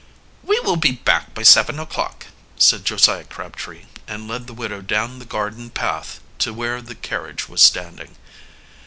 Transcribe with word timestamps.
"We 0.43 0.59
will 0.61 0.77
be 0.77 0.93
back 0.93 1.35
by 1.35 1.43
seven 1.43 1.77
o'clock," 1.79 2.25
said 2.57 2.85
Josiah 2.85 3.23
Crabtree, 3.25 3.85
and 4.07 4.27
led 4.27 4.47
the 4.47 4.53
widow 4.55 4.81
down 4.81 5.19
the 5.19 5.25
garden 5.25 5.69
path 5.69 6.19
to 6.39 6.55
where 6.55 6.81
the 6.81 6.95
carriage 6.95 7.47
was 7.47 7.61
standing. 7.61 8.15